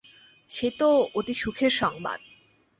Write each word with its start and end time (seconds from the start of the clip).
সে 0.49 0.67
তো 0.79 0.89
অতি 1.15 1.33
সুখের 1.33 1.71
সংবাদ। 1.73 2.19